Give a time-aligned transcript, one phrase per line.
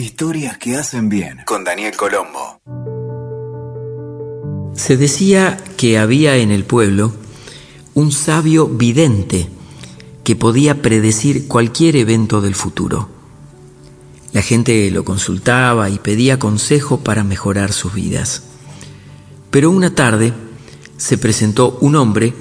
[0.00, 2.58] Historias que hacen bien con Daniel Colombo.
[4.72, 7.12] Se decía que había en el pueblo
[7.92, 9.50] un sabio vidente
[10.24, 13.10] que podía predecir cualquier evento del futuro.
[14.32, 18.44] La gente lo consultaba y pedía consejo para mejorar sus vidas.
[19.50, 20.32] Pero una tarde
[20.96, 22.32] se presentó un hombre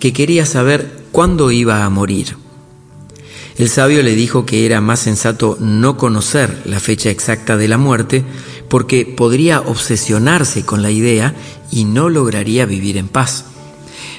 [0.00, 2.43] que quería saber cuándo iba a morir.
[3.56, 7.78] El sabio le dijo que era más sensato no conocer la fecha exacta de la
[7.78, 8.24] muerte
[8.68, 11.36] porque podría obsesionarse con la idea
[11.70, 13.44] y no lograría vivir en paz.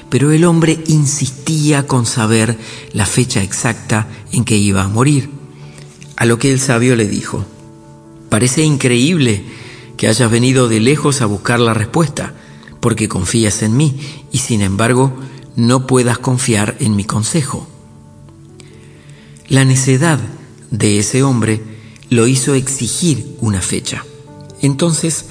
[0.08, 2.56] Pero el hombre insistía con saber
[2.94, 5.28] la fecha exacta en que iba a morir.
[6.16, 7.44] A lo que el sabio le dijo,
[8.30, 9.44] parece increíble
[9.98, 12.32] que hayas venido de lejos a buscar la respuesta,
[12.80, 14.00] porque confías en mí
[14.32, 15.12] y sin embargo
[15.56, 17.68] no puedas confiar en mi consejo.
[19.48, 20.18] La necedad
[20.72, 21.62] de ese hombre
[22.10, 24.04] lo hizo exigir una fecha.
[24.60, 25.26] Entonces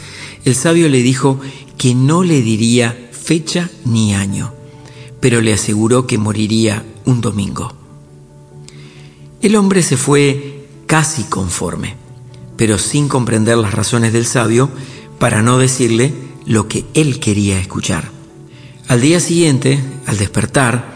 [0.45, 1.39] el sabio le dijo
[1.77, 4.53] que no le diría fecha ni año,
[5.19, 7.73] pero le aseguró que moriría un domingo.
[9.41, 11.95] El hombre se fue casi conforme,
[12.55, 14.69] pero sin comprender las razones del sabio
[15.19, 16.13] para no decirle
[16.45, 18.11] lo que él quería escuchar.
[18.87, 20.95] Al día siguiente, al despertar,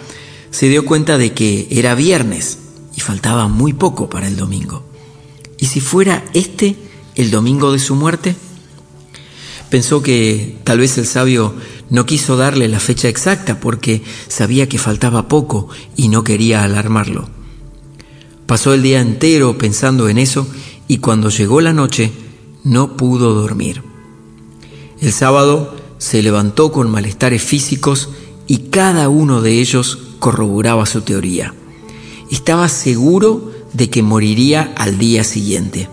[0.52, 2.60] se dio cuenta de que era viernes
[3.00, 4.84] y faltaba muy poco para el domingo.
[5.58, 6.76] ¿Y si fuera este
[7.16, 8.36] el domingo de su muerte?
[9.70, 11.54] Pensó que tal vez el sabio
[11.90, 17.30] no quiso darle la fecha exacta porque sabía que faltaba poco y no quería alarmarlo.
[18.46, 20.46] Pasó el día entero pensando en eso
[20.90, 22.12] y cuando llegó la noche
[22.66, 23.82] no pudo dormir.
[25.00, 28.10] El sábado se levantó con malestares físicos
[28.46, 31.54] y cada uno de ellos corroboraba su teoría
[32.30, 35.90] estaba seguro de que moriría al día siguiente.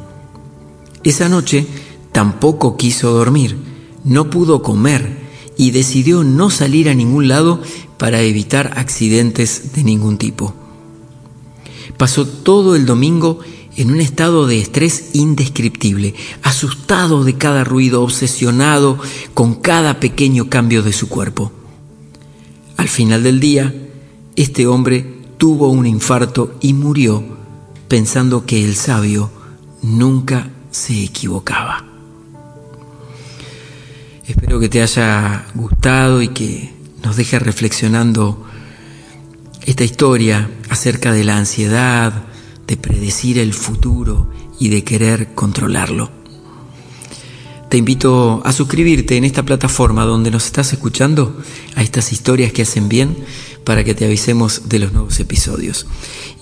[1.05, 1.67] Esa noche
[2.13, 3.57] tampoco quiso dormir,
[4.05, 7.61] no pudo comer y decidió no salir a ningún lado
[7.99, 10.55] para evitar accidentes de ningún tipo.
[11.97, 13.41] Pasó todo el domingo
[13.77, 18.99] en un estado de estrés indescriptible, asustado de cada ruido, obsesionado
[19.35, 21.53] con cada pequeño cambio de su cuerpo.
[22.77, 23.75] Al final del día,
[24.35, 27.23] este hombre tuvo un infarto y murió
[27.89, 29.31] pensando que el sabio
[29.83, 31.85] nunca se equivocaba.
[34.27, 38.45] Espero que te haya gustado y que nos deje reflexionando
[39.65, 42.25] esta historia acerca de la ansiedad,
[42.67, 46.11] de predecir el futuro y de querer controlarlo.
[47.69, 51.37] Te invito a suscribirte en esta plataforma donde nos estás escuchando
[51.75, 53.17] a estas historias que hacen bien
[53.65, 55.87] para que te avisemos de los nuevos episodios.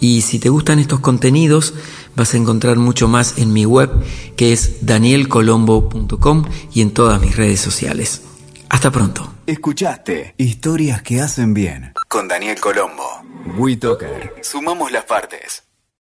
[0.01, 1.73] Y si te gustan estos contenidos,
[2.15, 3.91] vas a encontrar mucho más en mi web
[4.37, 8.23] que es danielcolombo.com y en todas mis redes sociales.
[8.69, 9.33] Hasta pronto.
[9.47, 13.23] Escuchaste Historias que hacen bien con Daniel Colombo.
[13.56, 14.35] WeToker.
[14.43, 15.62] Sumamos las partes.